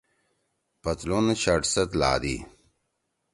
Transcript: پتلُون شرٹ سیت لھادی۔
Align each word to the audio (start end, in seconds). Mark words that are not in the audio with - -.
پتلُون 0.81 1.25
شرٹ 1.41 1.63
سیت 1.73 1.89
لھادی۔ 1.99 2.35